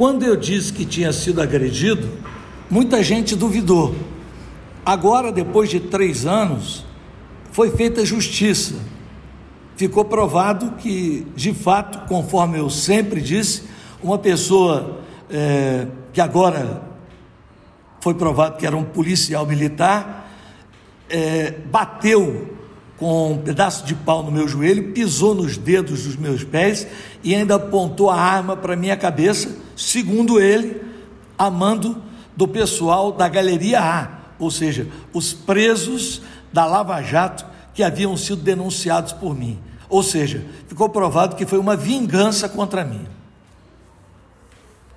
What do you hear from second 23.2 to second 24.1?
um pedaço de